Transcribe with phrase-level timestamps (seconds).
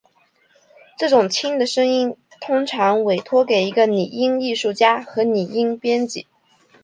[0.97, 6.25] 这种轻的声音通常委托给一个拟音艺术家和拟音编辑。